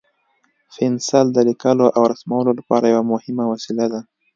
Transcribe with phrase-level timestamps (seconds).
[0.75, 4.01] پنسل د لیکلو او رسمولو لپاره یو مهم وسیله ده.